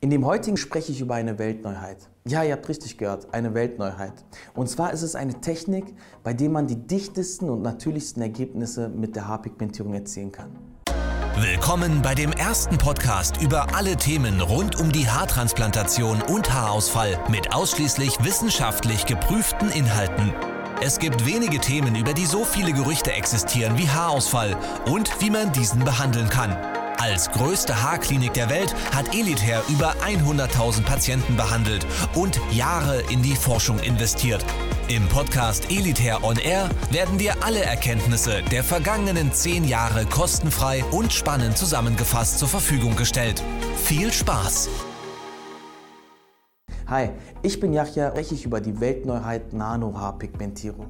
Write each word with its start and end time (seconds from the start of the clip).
In 0.00 0.10
dem 0.10 0.24
heutigen 0.24 0.56
spreche 0.56 0.92
ich 0.92 1.00
über 1.00 1.16
eine 1.16 1.40
Weltneuheit. 1.40 1.96
Ja, 2.24 2.44
ihr 2.44 2.52
habt 2.52 2.68
richtig 2.68 2.98
gehört, 2.98 3.34
eine 3.34 3.52
Weltneuheit. 3.54 4.12
Und 4.54 4.68
zwar 4.68 4.92
ist 4.92 5.02
es 5.02 5.16
eine 5.16 5.40
Technik, 5.40 5.92
bei 6.22 6.32
der 6.32 6.50
man 6.50 6.68
die 6.68 6.76
dichtesten 6.76 7.50
und 7.50 7.62
natürlichsten 7.62 8.22
Ergebnisse 8.22 8.88
mit 8.88 9.16
der 9.16 9.26
Haarpigmentierung 9.26 9.94
erzielen 9.94 10.30
kann. 10.30 10.56
Willkommen 11.40 12.00
bei 12.00 12.14
dem 12.14 12.30
ersten 12.30 12.78
Podcast 12.78 13.42
über 13.42 13.74
alle 13.74 13.96
Themen 13.96 14.40
rund 14.40 14.80
um 14.80 14.92
die 14.92 15.08
Haartransplantation 15.08 16.22
und 16.22 16.52
Haarausfall 16.52 17.18
mit 17.28 17.52
ausschließlich 17.52 18.22
wissenschaftlich 18.22 19.04
geprüften 19.04 19.68
Inhalten. 19.70 20.32
Es 20.80 21.00
gibt 21.00 21.26
wenige 21.26 21.58
Themen, 21.58 21.96
über 21.96 22.12
die 22.14 22.26
so 22.26 22.44
viele 22.44 22.72
Gerüchte 22.72 23.12
existieren 23.12 23.76
wie 23.76 23.88
Haarausfall 23.88 24.56
und 24.86 25.20
wie 25.20 25.30
man 25.30 25.50
diesen 25.50 25.82
behandeln 25.82 26.28
kann. 26.28 26.56
Als 27.00 27.30
größte 27.30 27.80
Haarklinik 27.80 28.34
der 28.34 28.50
Welt 28.50 28.74
hat 28.92 29.14
Elitair 29.14 29.62
über 29.68 29.94
100.000 30.04 30.82
Patienten 30.82 31.36
behandelt 31.36 31.86
und 32.16 32.40
Jahre 32.50 33.02
in 33.08 33.22
die 33.22 33.36
Forschung 33.36 33.78
investiert. 33.78 34.44
Im 34.88 35.06
Podcast 35.08 35.70
Elitair 35.70 36.24
On 36.24 36.36
Air 36.36 36.68
werden 36.90 37.16
dir 37.16 37.34
alle 37.44 37.60
Erkenntnisse 37.60 38.42
der 38.50 38.64
vergangenen 38.64 39.32
zehn 39.32 39.62
Jahre 39.62 40.06
kostenfrei 40.06 40.82
und 40.90 41.12
spannend 41.12 41.56
zusammengefasst 41.56 42.40
zur 42.40 42.48
Verfügung 42.48 42.96
gestellt. 42.96 43.44
Viel 43.76 44.12
Spaß! 44.12 44.68
Hi, 46.88 47.10
ich 47.42 47.60
bin 47.60 47.74
Yachja, 47.74 48.10
spreche 48.10 48.34
ich 48.34 48.44
über 48.44 48.60
die 48.60 48.80
Weltneuheit 48.80 49.52
Nano-Haarpigmentierung. 49.52 50.88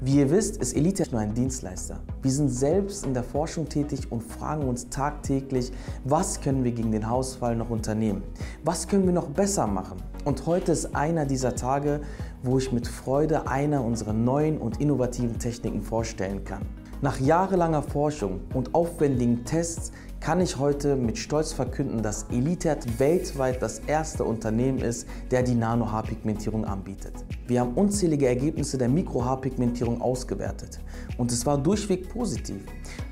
Wie 0.00 0.16
ihr 0.16 0.30
wisst, 0.30 0.56
ist 0.56 0.76
Elite 0.76 1.04
nur 1.10 1.20
ein 1.20 1.34
Dienstleister. 1.34 2.00
Wir 2.22 2.30
sind 2.30 2.48
selbst 2.48 3.06
in 3.06 3.14
der 3.14 3.22
Forschung 3.22 3.68
tätig 3.68 4.10
und 4.10 4.22
fragen 4.22 4.68
uns 4.68 4.88
tagtäglich, 4.88 5.72
was 6.04 6.40
können 6.40 6.64
wir 6.64 6.72
gegen 6.72 6.92
den 6.92 7.08
Hausfall 7.08 7.56
noch 7.56 7.70
unternehmen? 7.70 8.22
Was 8.64 8.88
können 8.88 9.06
wir 9.06 9.12
noch 9.12 9.28
besser 9.28 9.66
machen? 9.66 10.02
Und 10.24 10.46
heute 10.46 10.72
ist 10.72 10.94
einer 10.94 11.26
dieser 11.26 11.54
Tage, 11.54 12.00
wo 12.42 12.58
ich 12.58 12.72
mit 12.72 12.86
Freude 12.86 13.46
einer 13.48 13.84
unserer 13.84 14.12
neuen 14.12 14.58
und 14.58 14.80
innovativen 14.80 15.38
Techniken 15.38 15.82
vorstellen 15.82 16.44
kann. 16.44 16.62
Nach 17.00 17.18
jahrelanger 17.18 17.82
Forschung 17.82 18.40
und 18.54 18.74
aufwendigen 18.74 19.44
Tests 19.44 19.92
kann 20.22 20.40
ich 20.40 20.56
heute 20.56 20.94
mit 20.94 21.18
Stolz 21.18 21.52
verkünden, 21.52 22.00
dass 22.00 22.26
Elitert 22.30 23.00
weltweit 23.00 23.60
das 23.60 23.80
erste 23.80 24.22
Unternehmen 24.22 24.78
ist, 24.78 25.08
der 25.32 25.42
die 25.42 25.56
Nano-Haarpigmentierung 25.56 26.64
anbietet. 26.64 27.12
Wir 27.48 27.60
haben 27.60 27.74
unzählige 27.74 28.28
Ergebnisse 28.28 28.78
der 28.78 28.88
Mikro-Haarpigmentierung 28.88 30.00
ausgewertet 30.00 30.78
und 31.18 31.32
es 31.32 31.44
war 31.44 31.58
durchweg 31.58 32.08
positiv. 32.08 32.62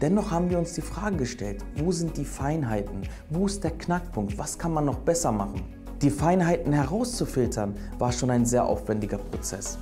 Dennoch 0.01 0.31
haben 0.31 0.51
wir 0.51 0.59
uns 0.61 0.75
die 0.75 0.83
Frage 0.83 1.17
gestellt, 1.17 1.65
wo 1.79 1.91
sind 1.91 2.17
die 2.17 2.25
Feinheiten, 2.25 3.03
wo 3.29 3.47
ist 3.47 3.65
der 3.65 3.73
Knackpunkt, 3.73 4.39
was 4.39 4.57
kann 4.57 4.73
man 4.73 4.85
noch 4.85 5.01
besser 5.01 5.33
machen? 5.33 5.65
Die 6.03 6.11
Feinheiten 6.11 6.73
herauszufiltern 6.73 7.75
war 7.99 8.13
schon 8.13 8.31
ein 8.31 8.47
sehr 8.47 8.65
aufwendiger 8.65 9.19
Prozess. 9.19 9.79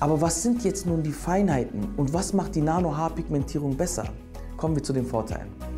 Aber 0.00 0.20
was 0.20 0.42
sind 0.42 0.64
jetzt 0.64 0.86
nun 0.86 1.04
die 1.04 1.12
Feinheiten 1.12 1.94
und 1.96 2.12
was 2.12 2.32
macht 2.32 2.56
die 2.56 2.62
Nano-Haarpigmentierung 2.62 3.76
besser? 3.76 4.06
Kommen 4.56 4.74
wir 4.74 4.82
zu 4.82 4.92
den 4.92 5.06
Vorteilen. 5.06 5.73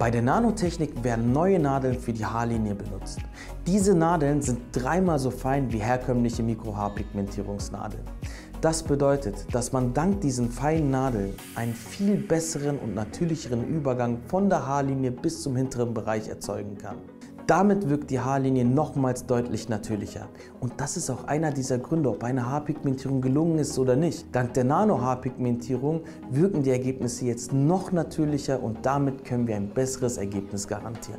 Bei 0.00 0.10
der 0.10 0.22
Nanotechnik 0.22 1.04
werden 1.04 1.30
neue 1.30 1.58
Nadeln 1.58 2.00
für 2.00 2.14
die 2.14 2.24
Haarlinie 2.24 2.74
benutzt. 2.74 3.18
Diese 3.66 3.94
Nadeln 3.94 4.40
sind 4.40 4.58
dreimal 4.72 5.18
so 5.18 5.30
fein 5.30 5.70
wie 5.70 5.76
herkömmliche 5.76 6.42
Mikrohaarpigmentierungsnadeln. 6.42 8.02
Das 8.62 8.82
bedeutet, 8.82 9.44
dass 9.52 9.72
man 9.72 9.92
dank 9.92 10.22
diesen 10.22 10.50
feinen 10.50 10.90
Nadeln 10.90 11.34
einen 11.54 11.74
viel 11.74 12.16
besseren 12.16 12.78
und 12.78 12.94
natürlicheren 12.94 13.68
Übergang 13.68 14.22
von 14.26 14.48
der 14.48 14.66
Haarlinie 14.66 15.10
bis 15.10 15.42
zum 15.42 15.54
hinteren 15.54 15.92
Bereich 15.92 16.30
erzeugen 16.30 16.78
kann. 16.78 16.96
Damit 17.50 17.88
wirkt 17.88 18.12
die 18.12 18.20
Haarlinie 18.20 18.64
nochmals 18.64 19.26
deutlich 19.26 19.68
natürlicher. 19.68 20.28
Und 20.60 20.74
das 20.80 20.96
ist 20.96 21.10
auch 21.10 21.24
einer 21.24 21.50
dieser 21.50 21.78
Gründe, 21.78 22.08
ob 22.08 22.22
eine 22.22 22.46
Haarpigmentierung 22.46 23.20
gelungen 23.20 23.58
ist 23.58 23.76
oder 23.76 23.96
nicht. 23.96 24.26
Dank 24.30 24.54
der 24.54 24.62
Nano-Haarpigmentierung 24.62 26.02
wirken 26.30 26.62
die 26.62 26.70
Ergebnisse 26.70 27.24
jetzt 27.24 27.52
noch 27.52 27.90
natürlicher 27.90 28.62
und 28.62 28.86
damit 28.86 29.24
können 29.24 29.48
wir 29.48 29.56
ein 29.56 29.68
besseres 29.68 30.16
Ergebnis 30.16 30.68
garantieren. 30.68 31.18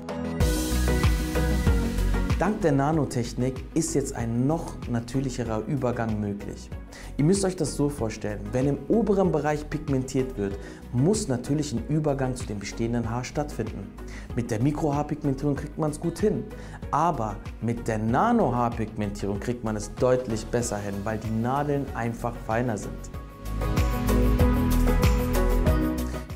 Dank 2.41 2.62
der 2.62 2.72
Nanotechnik 2.72 3.63
ist 3.75 3.94
jetzt 3.94 4.16
ein 4.16 4.47
noch 4.47 4.74
natürlicherer 4.90 5.62
Übergang 5.68 6.19
möglich. 6.19 6.72
Ihr 7.18 7.24
müsst 7.24 7.46
euch 7.46 7.56
das 7.56 7.75
so 7.75 7.88
vorstellen, 7.88 8.40
wenn 8.52 8.66
im 8.66 8.79
oberen 8.88 9.31
Bereich 9.31 9.69
pigmentiert 9.69 10.35
wird, 10.40 10.57
muss 10.91 11.28
natürlich 11.28 11.72
ein 11.72 11.84
Übergang 11.88 12.35
zu 12.35 12.47
dem 12.47 12.57
bestehenden 12.57 13.07
Haar 13.07 13.24
stattfinden. 13.25 13.94
Mit 14.35 14.50
der 14.50 14.59
Mikrohaarpigmentierung 14.59 15.56
kriegt 15.56 15.78
man 15.78 15.91
es 15.91 16.00
gut 16.00 16.18
hin, 16.18 16.44
aber 16.90 17.35
mit 17.62 17.88
der 17.88 18.00
Nanohaarpigmentierung 18.00 19.40
kriegt 19.40 19.63
man 19.63 19.75
es 19.75 19.94
deutlich 19.94 20.44
besser 20.47 20.78
hin, 20.78 20.96
weil 21.03 21.19
die 21.19 21.29
Nadeln 21.29 21.85
einfach 21.94 22.34
feiner 22.47 22.75
sind. 22.75 23.21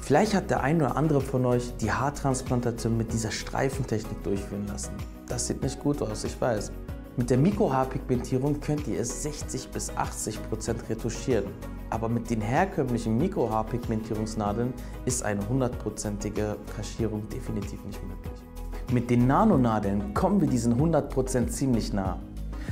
Vielleicht 0.06 0.36
hat 0.36 0.52
der 0.52 0.62
ein 0.62 0.76
oder 0.84 0.98
andere 0.98 1.20
von 1.20 1.48
euch 1.48 1.76
die 1.78 1.92
Haartransplantation 1.92 2.96
mit 2.96 3.12
dieser 3.12 3.32
Streifentechnik 3.32 4.24
durchführen 4.24 4.68
lassen. 4.68 4.92
Das 5.28 5.48
sieht 5.48 5.64
nicht 5.64 5.80
gut 5.80 6.00
aus, 6.00 6.24
ich 6.24 6.40
weiß. 6.40 6.72
Mit 7.18 7.32
der 7.32 7.40
Mikrohaarpigmentierung 7.40 8.60
könnt 8.60 8.88
ihr 8.88 9.00
es 9.00 9.24
60 9.24 9.70
bis 9.70 9.90
80 9.98 10.48
Prozent 10.48 10.88
retuschieren. 10.92 11.46
Aber 11.90 12.08
mit 12.08 12.30
den 12.30 12.40
herkömmlichen 12.40 13.18
Mikrohaarpigmentierungsnadeln 13.18 14.76
ist 15.06 15.24
eine 15.24 15.50
hundertprozentige 15.50 16.58
Kaschierung 16.76 17.28
definitiv 17.30 17.84
nicht 17.84 18.00
möglich. 18.04 18.44
Mit 18.92 19.10
den 19.10 19.26
Nanonadeln 19.26 20.14
kommen 20.14 20.40
wir 20.40 20.48
diesen 20.48 20.80
100% 20.80 21.48
ziemlich 21.48 21.94
nah. 21.94 22.20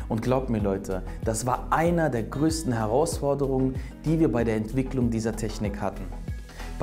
Und 0.08 0.22
glaubt 0.22 0.52
mir 0.52 0.60
Leute, 0.62 1.02
das 1.26 1.48
war 1.48 1.66
einer 1.72 2.12
der 2.12 2.22
größten 2.22 2.74
Herausforderungen, 2.74 3.74
die 4.06 4.20
wir 4.20 4.32
bei 4.32 4.44
der 4.44 4.56
Entwicklung 4.56 5.10
dieser 5.10 5.36
Technik 5.36 5.82
hatten. 5.82 6.04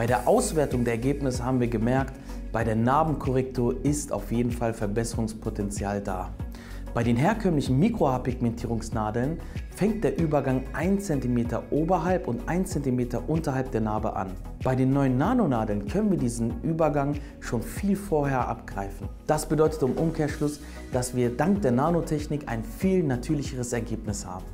Bei 0.00 0.06
der 0.06 0.26
Auswertung 0.26 0.82
der 0.84 0.94
Ergebnisse 0.94 1.44
haben 1.44 1.60
wir 1.60 1.68
gemerkt, 1.68 2.14
bei 2.52 2.64
der 2.64 2.74
Narbenkorrektur 2.74 3.84
ist 3.84 4.14
auf 4.14 4.32
jeden 4.32 4.50
Fall 4.50 4.72
Verbesserungspotenzial 4.72 6.00
da. 6.00 6.30
Bei 6.94 7.02
den 7.02 7.16
herkömmlichen 7.16 7.78
Mikrohaarpigmentierungsnadeln 7.78 9.40
fängt 9.76 10.02
der 10.02 10.18
Übergang 10.18 10.64
1 10.72 11.04
cm 11.04 11.48
oberhalb 11.70 12.28
und 12.28 12.48
1 12.48 12.70
cm 12.70 13.08
unterhalb 13.26 13.72
der 13.72 13.82
Narbe 13.82 14.16
an. 14.16 14.28
Bei 14.64 14.74
den 14.74 14.90
neuen 14.90 15.18
Nanonadeln 15.18 15.86
können 15.86 16.10
wir 16.10 16.18
diesen 16.18 16.62
Übergang 16.62 17.16
schon 17.40 17.60
viel 17.60 17.94
vorher 17.94 18.48
abgreifen. 18.48 19.06
Das 19.26 19.50
bedeutet 19.50 19.82
im 19.82 19.92
Umkehrschluss, 19.92 20.60
dass 20.94 21.14
wir 21.14 21.28
dank 21.28 21.60
der 21.60 21.72
Nanotechnik 21.72 22.44
ein 22.46 22.64
viel 22.64 23.02
natürlicheres 23.02 23.74
Ergebnis 23.74 24.24
haben. 24.24 24.46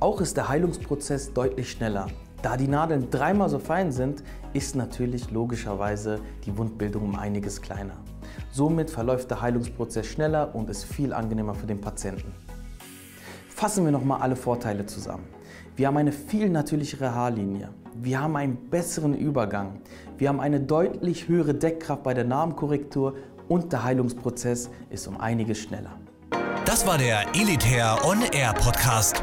Auch 0.00 0.22
ist 0.22 0.38
der 0.38 0.48
Heilungsprozess 0.48 1.34
deutlich 1.34 1.70
schneller. 1.72 2.06
Da 2.40 2.56
die 2.56 2.68
Nadeln 2.68 3.10
dreimal 3.10 3.50
so 3.50 3.58
fein 3.58 3.92
sind, 3.92 4.22
ist 4.54 4.74
natürlich 4.74 5.30
logischerweise 5.30 6.20
die 6.46 6.56
Wundbildung 6.56 7.02
um 7.02 7.16
einiges 7.16 7.60
kleiner. 7.60 7.98
Somit 8.50 8.90
verläuft 8.90 9.30
der 9.30 9.42
Heilungsprozess 9.42 10.06
schneller 10.06 10.54
und 10.54 10.70
ist 10.70 10.84
viel 10.84 11.12
angenehmer 11.12 11.54
für 11.54 11.66
den 11.66 11.82
Patienten. 11.82 12.32
Fassen 13.50 13.84
wir 13.84 13.92
nochmal 13.92 14.22
alle 14.22 14.36
Vorteile 14.36 14.86
zusammen. 14.86 15.24
Wir 15.76 15.88
haben 15.88 15.98
eine 15.98 16.12
viel 16.12 16.48
natürlichere 16.48 17.14
Haarlinie. 17.14 17.68
Wir 17.94 18.22
haben 18.22 18.36
einen 18.36 18.56
besseren 18.70 19.14
Übergang. 19.14 19.82
Wir 20.16 20.30
haben 20.30 20.40
eine 20.40 20.60
deutlich 20.60 21.28
höhere 21.28 21.52
Deckkraft 21.52 22.04
bei 22.04 22.14
der 22.14 22.24
Narbenkorrektur 22.24 23.16
und 23.48 23.70
der 23.70 23.84
Heilungsprozess 23.84 24.70
ist 24.88 25.06
um 25.08 25.20
einiges 25.20 25.58
schneller. 25.58 25.92
Das 26.64 26.86
war 26.86 26.96
der 26.96 27.26
Elitair 27.34 27.98
On 28.06 28.22
Air 28.32 28.54
Podcast. 28.54 29.22